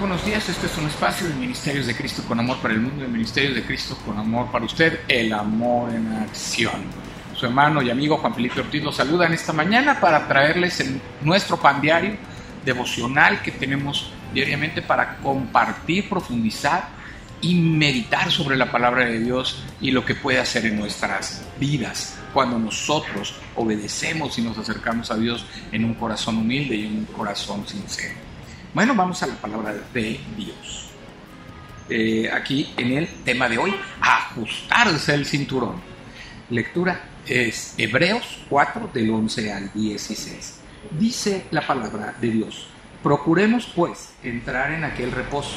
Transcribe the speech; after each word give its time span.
Buenos 0.00 0.24
días. 0.24 0.48
Este 0.48 0.66
es 0.66 0.78
un 0.78 0.86
espacio 0.86 1.26
de 1.26 1.34
Ministerios 1.34 1.86
de 1.86 1.96
Cristo 1.96 2.22
con 2.28 2.38
amor 2.38 2.58
para 2.58 2.72
el 2.72 2.80
mundo, 2.80 3.02
de 3.02 3.08
Ministerios 3.08 3.56
de 3.56 3.64
Cristo 3.64 3.98
con 4.06 4.16
amor 4.16 4.48
para 4.52 4.64
usted, 4.64 5.00
el 5.08 5.32
amor 5.32 5.90
en 5.92 6.12
acción. 6.12 6.82
Su 7.34 7.46
hermano 7.46 7.82
y 7.82 7.90
amigo 7.90 8.16
Juan 8.18 8.32
Felipe 8.32 8.60
Ortiz 8.60 8.84
los 8.84 8.94
saluda 8.94 9.26
en 9.26 9.32
esta 9.32 9.52
mañana 9.52 9.98
para 9.98 10.28
traerles 10.28 10.84
nuestro 11.22 11.56
pan 11.56 11.80
diario 11.80 12.16
devocional 12.64 13.42
que 13.42 13.50
tenemos 13.50 14.12
diariamente 14.32 14.82
para 14.82 15.16
compartir, 15.16 16.08
profundizar 16.08 16.90
y 17.40 17.56
meditar 17.56 18.30
sobre 18.30 18.56
la 18.56 18.70
palabra 18.70 19.06
de 19.06 19.18
Dios 19.18 19.64
y 19.80 19.90
lo 19.90 20.04
que 20.04 20.14
puede 20.14 20.38
hacer 20.38 20.64
en 20.66 20.78
nuestras 20.78 21.44
vidas 21.58 22.16
cuando 22.32 22.56
nosotros 22.56 23.34
obedecemos 23.56 24.38
y 24.38 24.42
nos 24.42 24.58
acercamos 24.58 25.10
a 25.10 25.16
Dios 25.16 25.44
en 25.72 25.84
un 25.84 25.94
corazón 25.94 26.36
humilde 26.36 26.76
y 26.76 26.86
en 26.86 26.98
un 26.98 27.04
corazón 27.06 27.66
sincero. 27.66 28.27
Bueno, 28.74 28.94
vamos 28.94 29.22
a 29.22 29.26
la 29.26 29.34
palabra 29.34 29.74
de 29.94 30.20
Dios. 30.36 30.90
Eh, 31.88 32.30
aquí 32.30 32.70
en 32.76 32.98
el 32.98 33.08
tema 33.24 33.48
de 33.48 33.56
hoy, 33.56 33.74
ajustarse 33.98 35.14
el 35.14 35.24
cinturón. 35.24 35.80
Lectura 36.50 37.00
es 37.26 37.74
Hebreos 37.78 38.42
4 38.50 38.90
del 38.92 39.10
11 39.10 39.52
al 39.52 39.72
16. 39.72 40.60
Dice 40.98 41.46
la 41.50 41.66
palabra 41.66 42.14
de 42.20 42.30
Dios, 42.30 42.66
procuremos 43.02 43.72
pues 43.74 44.12
entrar 44.22 44.72
en 44.72 44.84
aquel 44.84 45.12
reposo 45.12 45.56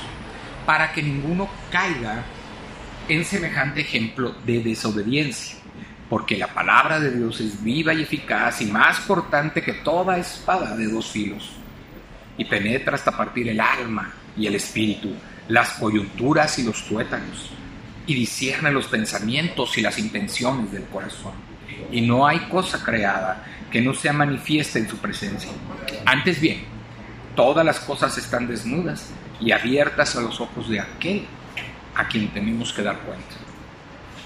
para 0.65 0.93
que 0.93 1.03
ninguno 1.03 1.49
caiga 1.69 2.23
en 3.09 3.25
semejante 3.25 3.81
ejemplo 3.81 4.35
de 4.45 4.61
desobediencia, 4.61 5.57
porque 6.09 6.37
la 6.37 6.47
palabra 6.47 7.01
de 7.01 7.11
Dios 7.11 7.41
es 7.41 7.61
viva 7.61 7.93
y 7.93 8.03
eficaz 8.03 8.61
y 8.61 8.67
más 8.67 9.01
cortante 9.01 9.61
que 9.61 9.73
toda 9.73 10.17
espada 10.17 10.77
de 10.77 10.87
dos 10.87 11.11
filos 11.11 11.60
y 12.37 12.45
penetra 12.45 12.95
hasta 12.95 13.15
partir 13.15 13.49
el 13.49 13.59
alma 13.59 14.11
y 14.37 14.47
el 14.47 14.55
espíritu, 14.55 15.13
las 15.47 15.71
coyunturas 15.71 16.57
y 16.59 16.63
los 16.63 16.83
tuétanos, 16.87 17.51
y 18.07 18.13
discierne 18.13 18.71
los 18.71 18.87
pensamientos 18.87 19.77
y 19.77 19.81
las 19.81 19.97
intenciones 19.99 20.71
del 20.71 20.85
corazón. 20.85 21.33
Y 21.91 22.01
no 22.01 22.25
hay 22.25 22.39
cosa 22.49 22.83
creada 22.83 23.45
que 23.69 23.81
no 23.81 23.93
sea 23.93 24.13
manifiesta 24.13 24.79
en 24.79 24.89
su 24.89 24.97
presencia. 24.97 25.49
Antes 26.05 26.39
bien, 26.39 26.63
todas 27.35 27.65
las 27.65 27.79
cosas 27.79 28.17
están 28.17 28.47
desnudas 28.47 29.11
y 29.39 29.51
abiertas 29.51 30.15
a 30.15 30.21
los 30.21 30.39
ojos 30.39 30.69
de 30.69 30.79
aquel 30.79 31.25
a 31.95 32.07
quien 32.07 32.27
tenemos 32.29 32.73
que 32.73 32.83
dar 32.83 32.99
cuenta. 32.99 33.35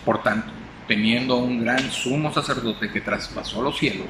Por 0.03 0.21
tanto, 0.21 0.51
teniendo 0.87 1.37
un 1.37 1.63
gran 1.63 1.91
sumo 1.91 2.31
sacerdote 2.33 2.91
que 2.91 3.01
traspasó 3.01 3.61
los 3.61 3.77
cielos, 3.77 4.09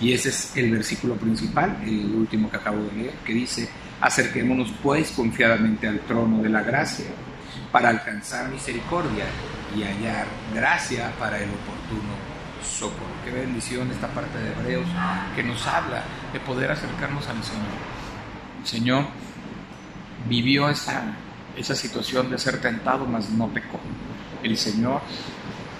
Y 0.00 0.12
ese 0.12 0.30
es 0.30 0.56
el 0.56 0.70
versículo 0.70 1.14
principal, 1.16 1.76
el 1.84 2.14
último 2.14 2.50
que 2.50 2.56
acabo 2.56 2.82
de 2.84 2.92
leer, 2.92 3.14
que 3.24 3.34
dice, 3.34 3.68
Acerquémonos 4.00 4.72
pues 4.82 5.10
confiadamente 5.10 5.86
al 5.86 6.00
trono 6.00 6.42
de 6.42 6.48
la 6.48 6.62
gracia 6.62 7.04
para 7.70 7.90
alcanzar 7.90 8.48
misericordia 8.48 9.26
y 9.76 9.82
hallar 9.82 10.26
gracia 10.54 11.12
para 11.18 11.36
el 11.36 11.50
oportuno 11.50 12.14
socorro. 12.64 13.12
Qué 13.24 13.30
bendición 13.30 13.90
esta 13.90 14.08
parte 14.08 14.38
de 14.38 14.52
Hebreos 14.52 14.86
que 15.36 15.42
nos 15.42 15.66
habla 15.66 16.02
de 16.32 16.40
poder 16.40 16.70
acercarnos 16.70 17.28
al 17.28 17.44
Señor. 17.44 17.66
El 18.62 18.66
Señor 18.66 19.04
vivió 20.26 20.70
esa, 20.70 21.02
esa 21.54 21.74
situación 21.74 22.30
de 22.30 22.38
ser 22.38 22.58
tentado, 22.58 23.04
mas 23.04 23.28
no 23.28 23.48
pecó. 23.48 23.78
El 24.42 24.56
Señor 24.56 25.02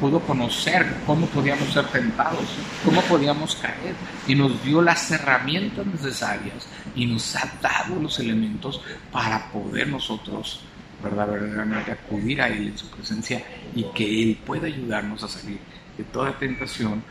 pudo 0.01 0.19
conocer 0.21 0.97
cómo 1.07 1.27
podíamos 1.27 1.69
ser 1.73 1.85
tentados, 1.89 2.45
cómo 2.85 3.03
podíamos 3.03 3.55
caer 3.57 3.95
y 4.27 4.35
nos 4.35 4.65
dio 4.65 4.81
las 4.81 5.11
herramientas 5.11 5.87
necesarias 5.87 6.67
y 6.97 7.05
nos 7.05 7.37
ha 7.37 7.53
dado 7.61 8.01
los 8.01 8.19
elementos 8.19 8.81
para 9.13 9.53
poder 9.53 9.89
nosotros 9.89 10.63
¿verdad? 11.03 11.29
verdaderamente 11.29 11.93
acudir 11.93 12.41
a 12.41 12.49
Él 12.49 12.69
en 12.69 12.79
su 12.79 12.89
presencia 12.89 13.45
y 13.75 13.85
que 13.95 14.23
Él 14.23 14.39
pueda 14.45 14.67
ayudarnos 14.67 15.23
a 15.23 15.29
salir 15.29 15.59
de 15.97 16.05
toda 16.05 16.39
tentación, 16.39 17.03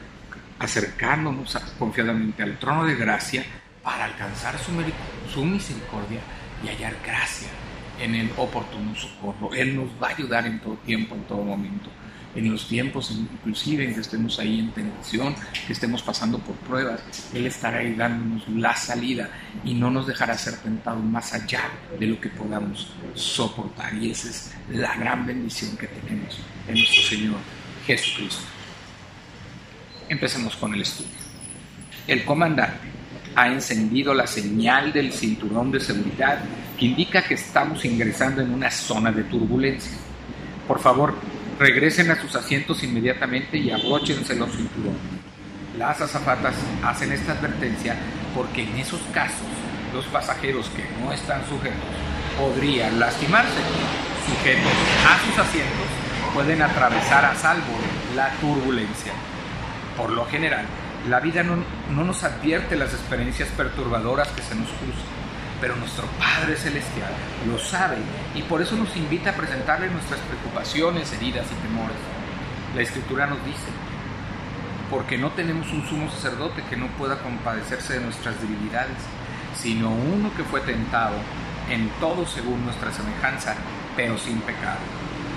acercándonos 0.57 1.57
confiadamente 1.77 2.41
al 2.41 2.57
trono 2.57 2.85
de 2.85 2.95
gracia 2.95 3.45
para 3.83 4.05
alcanzar 4.05 4.57
su, 4.57 4.71
su 5.31 5.45
misericordia 5.45 6.19
y 6.63 6.67
hallar 6.67 6.95
gracia 7.05 7.49
en 8.01 8.15
el 8.15 8.31
oportuno 8.37 8.95
socorro. 8.95 9.53
Él 9.53 9.75
nos 9.75 9.89
va 10.01 10.07
a 10.07 10.11
ayudar 10.11 10.47
en 10.47 10.59
todo 10.59 10.75
tiempo, 10.77 11.15
en 11.15 11.23
todo 11.23 11.43
momento 11.43 11.89
en 12.35 12.51
los 12.51 12.67
tiempos, 12.67 13.11
inclusive 13.11 13.85
en 13.85 13.93
que 13.93 14.01
estemos 14.01 14.39
ahí 14.39 14.59
en 14.59 14.71
tentación, 14.71 15.35
que 15.65 15.73
estemos 15.73 16.01
pasando 16.01 16.39
por 16.39 16.55
pruebas, 16.57 17.01
Él 17.33 17.47
estará 17.47 17.79
ahí 17.79 17.95
dándonos 17.95 18.47
la 18.49 18.75
salida 18.75 19.29
y 19.63 19.73
no 19.73 19.89
nos 19.89 20.07
dejará 20.07 20.37
ser 20.37 20.57
tentados 20.57 21.03
más 21.03 21.33
allá 21.33 21.61
de 21.99 22.07
lo 22.07 22.19
que 22.19 22.29
podamos 22.29 22.91
soportar. 23.15 23.93
Y 23.95 24.11
esa 24.11 24.29
es 24.29 24.53
la 24.69 24.95
gran 24.95 25.25
bendición 25.25 25.75
que 25.77 25.87
tenemos 25.87 26.37
en 26.67 26.75
nuestro 26.75 27.03
Señor 27.03 27.37
Jesucristo. 27.85 28.43
Empecemos 30.07 30.55
con 30.55 30.73
el 30.73 30.81
estudio. 30.81 31.11
El 32.07 32.25
comandante 32.25 32.87
ha 33.35 33.47
encendido 33.47 34.13
la 34.13 34.27
señal 34.27 34.91
del 34.91 35.13
cinturón 35.13 35.71
de 35.71 35.79
seguridad 35.79 36.39
que 36.77 36.85
indica 36.85 37.23
que 37.23 37.35
estamos 37.35 37.85
ingresando 37.85 38.41
en 38.41 38.53
una 38.53 38.71
zona 38.71 39.11
de 39.11 39.23
turbulencia. 39.23 39.91
Por 40.67 40.79
favor, 40.79 41.13
regresen 41.59 42.09
a 42.09 42.15
sus 42.15 42.35
asientos 42.35 42.83
inmediatamente 42.83 43.57
y 43.57 43.69
abróchense 43.69 44.33
los 44.35 44.49
cinturones. 44.49 45.01
Las 45.77 45.99
azafatas 45.99 46.55
hacen 46.83 47.11
esta 47.11 47.33
advertencia 47.33 47.97
porque 48.33 48.63
en 48.63 48.77
esos 48.77 49.01
casos 49.13 49.47
los 49.93 50.05
pasajeros 50.05 50.69
que 50.69 50.85
no 51.03 51.11
están 51.11 51.41
sujetos 51.49 51.77
podrían 52.37 52.97
lastimarse. 52.99 53.59
Sujetos 54.25 54.71
a 55.05 55.19
sus 55.25 55.37
asientos 55.37 55.87
pueden 56.33 56.61
atravesar 56.61 57.25
a 57.25 57.35
salvo 57.35 57.77
la 58.15 58.31
turbulencia. 58.39 59.11
Por 59.97 60.11
lo 60.11 60.25
general, 60.25 60.65
la 61.09 61.19
vida 61.19 61.43
no, 61.43 61.57
no 61.93 62.03
nos 62.05 62.23
advierte 62.23 62.77
las 62.77 62.93
experiencias 62.93 63.49
perturbadoras 63.49 64.29
que 64.29 64.41
se 64.41 64.55
nos 64.55 64.69
cruzan 64.69 65.19
pero 65.61 65.75
nuestro 65.75 66.05
Padre 66.17 66.55
Celestial 66.55 67.11
lo 67.47 67.57
sabe 67.59 67.97
y 68.35 68.41
por 68.43 68.61
eso 68.61 68.75
nos 68.75 68.95
invita 68.95 69.31
a 69.31 69.35
presentarle 69.35 69.89
nuestras 69.89 70.19
preocupaciones, 70.21 71.11
heridas 71.13 71.47
y 71.51 71.67
temores. 71.67 71.97
La 72.75 72.81
Escritura 72.81 73.27
nos 73.27 73.43
dice, 73.45 73.67
porque 74.89 75.17
no 75.17 75.31
tenemos 75.31 75.71
un 75.71 75.87
sumo 75.87 76.09
sacerdote 76.09 76.63
que 76.69 76.77
no 76.77 76.87
pueda 76.97 77.19
compadecerse 77.19 77.93
de 77.93 78.01
nuestras 78.01 78.39
debilidades, 78.41 78.97
sino 79.55 79.89
uno 79.89 80.31
que 80.35 80.43
fue 80.43 80.61
tentado 80.61 81.15
en 81.69 81.89
todo 81.99 82.25
según 82.25 82.63
nuestra 82.65 82.91
semejanza, 82.91 83.55
pero 83.95 84.17
sin 84.17 84.39
pecado. 84.41 84.79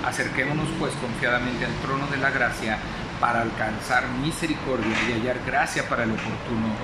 Acerquémonos 0.06 0.68
pues 0.78 0.92
confiadamente 0.94 1.64
al 1.64 1.74
trono 1.76 2.06
de 2.08 2.16
la 2.18 2.30
gracia 2.30 2.78
para 3.20 3.42
alcanzar 3.42 4.08
misericordia 4.22 4.96
y 5.08 5.12
hallar 5.12 5.38
gracia 5.46 5.88
para 5.88 6.04
el 6.04 6.10
oportuno 6.10 6.74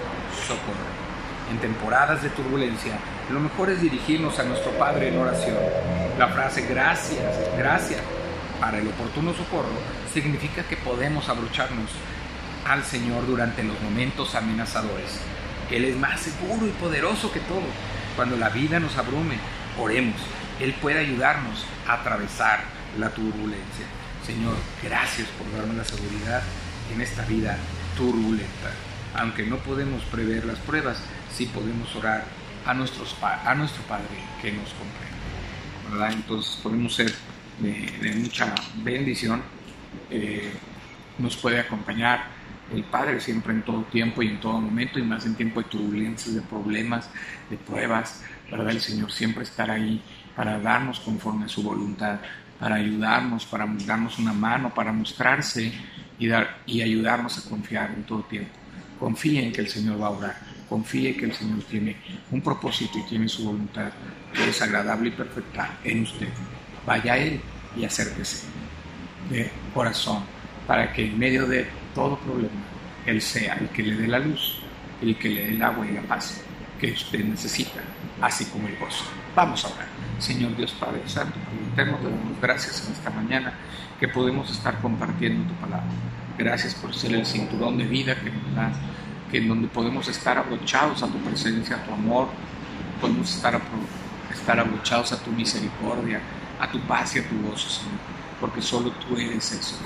socorro 0.47 1.08
en 1.51 1.59
temporadas 1.59 2.23
de 2.23 2.31
turbulencia, 2.31 2.99
lo 3.31 3.41
mejor 3.41 3.71
es 3.71 3.81
dirigirnos 3.81 4.39
a 4.39 4.45
nuestro 4.45 4.71
Padre 4.73 5.09
en 5.09 5.19
oración. 5.19 5.57
La 6.19 6.29
frase 6.29 6.63
gracias, 6.63 7.23
gracias 7.57 8.01
para 8.61 8.79
el 8.79 8.89
oportuno 8.89 9.33
socorro 9.35 9.69
significa 10.13 10.63
que 10.65 10.77
podemos 10.77 11.29
abrocharnos 11.29 11.91
al 12.67 12.85
Señor 12.85 13.27
durante 13.27 13.63
los 13.63 13.81
momentos 13.81 14.35
amenazadores. 14.35 15.21
Él 15.71 15.85
es 15.85 15.97
más 15.97 16.21
seguro 16.21 16.67
y 16.67 16.71
poderoso 16.71 17.31
que 17.33 17.41
todo. 17.41 17.63
Cuando 18.17 18.37
la 18.37 18.49
vida 18.49 18.81
nos 18.81 18.97
abrume, 18.97 19.37
oremos. 19.79 20.21
Él 20.61 20.75
puede 20.81 20.99
ayudarnos 20.99 21.65
a 21.87 21.95
atravesar 21.95 22.61
la 22.99 23.11
turbulencia. 23.11 23.87
Señor, 24.27 24.57
gracias 24.83 25.29
por 25.29 25.51
darnos 25.57 25.77
la 25.77 25.85
seguridad 25.85 26.43
en 26.93 27.01
esta 27.01 27.25
vida 27.27 27.57
turbulenta. 27.97 28.88
Aunque 29.19 29.45
no 29.45 29.57
podemos 29.59 30.03
prever 30.05 30.45
las 30.45 30.59
pruebas, 30.61 31.03
sí 31.33 31.47
podemos 31.47 31.95
orar 31.97 32.25
a, 32.65 32.75
nuestro 32.75 33.05
Padre 33.15 34.07
que 34.41 34.53
nos 34.53 34.73
comprende. 34.75 36.17
Entonces 36.17 36.61
podemos 36.63 36.95
ser 36.95 37.13
de, 37.59 38.15
mucha 38.17 38.55
bendición. 38.77 39.43
Eh, 40.11 40.53
nos 41.19 41.37
puede 41.37 41.61
acompañar 41.61 42.27
el 42.73 42.85
Padre 42.85 43.21
siempre 43.21 43.53
en 43.53 43.63
todo 43.63 43.83
tiempo 43.85 44.23
y 44.23 44.29
en 44.29 44.41
todo 44.41 44.61
momento, 44.61 44.99
y 44.99 45.03
más 45.03 45.25
en 45.27 45.35
tiempo 45.35 45.63
de 45.63 45.69
turbulencias, 45.69 46.35
de 46.35 46.43
problemas, 46.43 47.11
de 47.51 47.57
pruebas, 47.57 48.23
¿verdad? 48.51 48.71
El 48.71 48.81
Señor 48.81 49.11
siempre 49.11 49.43
estará 49.43 49.75
ahí 49.75 50.03
para 50.37 50.61
darnos 50.61 51.01
conforme 51.01 51.47
a 51.47 51.49
su 51.49 51.63
voluntad 51.63 52.21
para 52.59 52.77
ayudarnos, 52.77 53.47
para 53.47 53.67
darnos 53.87 54.19
una 54.19 54.33
mano, 54.33 54.75
para 54.75 54.93
mostrarse 54.93 55.73
y 56.19 56.83
ayudarnos 56.83 57.39
a 57.39 57.49
confiar 57.49 57.91
en 57.91 58.03
todo 58.03 58.23
tiempo. 58.23 58.51
Confíe 58.99 59.45
en 59.45 59.53
que 59.53 59.61
el 59.61 59.69
Señor 59.69 60.01
va 60.01 60.09
a 60.09 60.11
orar, 60.11 60.37
confíe 60.69 61.17
que 61.17 61.27
el 61.27 61.33
Señor 61.33 61.63
tiene 61.65 61.97
un 62.31 62.41
propósito 62.41 62.99
y 62.99 63.03
tiene 63.03 63.29
su 63.29 63.45
voluntad 63.45 63.91
que 64.35 64.49
es 64.49 64.61
agradable 64.63 65.09
y 65.09 65.13
perfecta 65.13 65.79
en 65.85 66.03
usted. 66.03 66.29
Vaya 66.87 67.15
a 67.15 67.19
Él 67.19 67.41
y 67.77 67.85
acérquese 67.85 68.47
de 69.31 69.51
corazón 69.75 70.23
para 70.67 70.93
que 70.93 71.07
en 71.07 71.19
medio 71.19 71.47
de 71.47 71.67
todo 71.95 72.19
problema 72.19 72.51
Él 73.07 73.21
sea 73.21 73.55
el 73.55 73.69
que 73.69 73.83
le 73.83 73.97
dé 73.97 74.09
la 74.09 74.19
luz, 74.19 74.61
el 75.03 75.17
que 75.17 75.29
le 75.29 75.47
dé 75.47 75.55
el 75.55 75.63
agua 75.63 75.87
y 75.87 75.93
la 75.93 76.03
paz 76.03 76.43
que 76.81 76.93
usted 76.93 77.25
necesita, 77.25 77.81
así 78.21 78.45
como 78.47 78.69
el 78.69 78.77
gozo. 78.79 79.05
Vamos 79.35 79.65
a 79.65 79.69
orar. 79.69 79.87
Señor 80.19 80.57
Dios 80.57 80.73
Padre 80.73 81.03
Santo, 81.07 81.37
te 81.75 81.85
damos 81.85 82.01
gracias 82.41 82.87
en 82.87 82.93
esta 82.93 83.11
mañana 83.11 83.55
que 83.99 84.09
podemos 84.09 84.51
estar 84.51 84.81
compartiendo 84.81 85.49
tu 85.49 85.55
palabra. 85.61 85.87
Gracias 86.39 86.75
por 86.77 86.95
ser 86.95 87.15
el 87.15 87.27
cinturón 87.27 87.79
de 87.79 87.85
vida 87.85 88.15
que 88.15 88.31
nos 88.31 88.55
das, 88.55 88.77
que 89.31 89.39
en 89.39 89.49
donde 89.49 89.67
podemos 89.67 90.07
estar 90.07 90.39
abrochados 90.39 91.03
a 91.03 91.09
tu 91.09 91.19
presencia, 91.19 91.77
a 91.77 91.85
tu 91.85 91.93
amor, 91.93 92.29
podemos 93.01 93.35
estar, 93.35 93.61
estar 94.33 94.61
abrochados 94.61 95.13
a 95.13 95.19
tu 95.19 95.33
misericordia, 95.33 96.21
a 96.61 96.71
tu 96.71 96.79
paz 96.83 97.17
y 97.17 97.19
a 97.19 97.29
tu 97.29 97.43
gozo, 97.43 97.69
Señor, 97.69 97.99
porque 98.41 98.63
solo 98.63 98.93
tú 98.93 99.17
eres 99.17 99.51
eso. 99.51 99.77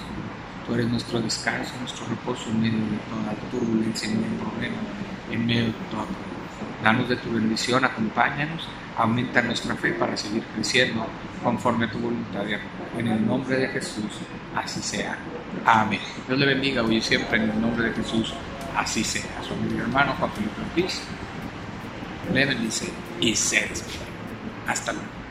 Tú 0.66 0.74
eres 0.74 0.88
nuestro 0.88 1.20
descanso, 1.20 1.72
nuestro 1.80 2.06
reposo 2.06 2.50
en 2.50 2.60
medio 2.60 2.78
de 2.78 2.98
toda 3.08 3.50
turbulencia, 3.50 4.08
en 4.08 4.20
medio 4.20 4.30
de 4.30 4.44
problema, 4.44 4.76
en 5.30 5.46
medio 5.46 5.64
de 5.64 5.72
todo. 5.90 6.06
Danos 6.84 7.08
de 7.08 7.16
tu 7.16 7.32
bendición, 7.32 7.84
acompáñanos 7.84 8.68
Aumenta 8.96 9.40
nuestra 9.40 9.74
fe 9.74 9.92
para 9.94 10.14
seguir 10.16 10.42
creciendo 10.54 11.06
conforme 11.42 11.86
a 11.86 11.90
tu 11.90 11.98
voluntad. 11.98 12.44
En 12.98 13.06
el 13.06 13.26
nombre 13.26 13.56
de 13.56 13.68
Jesús, 13.68 14.04
así 14.54 14.82
sea. 14.82 15.16
Amén. 15.64 16.00
Dios 16.26 16.38
le 16.38 16.46
bendiga 16.46 16.82
hoy 16.82 16.96
y 16.96 17.00
siempre 17.00 17.36
en 17.36 17.50
el 17.50 17.60
nombre 17.60 17.90
de 17.90 17.94
Jesús, 17.94 18.32
así 18.76 19.04
sea. 19.04 19.22
Su 19.46 19.54
amigo 19.54 19.80
hermano 19.80 20.14
Juan 20.18 20.32
Felipe 20.32 20.60
Ortiz 20.60 21.02
le 22.32 22.46
bendice 22.46 22.88
y 23.20 23.34
se 23.34 23.66
despide. 23.68 24.04
Hasta 24.66 24.92
luego. 24.92 25.21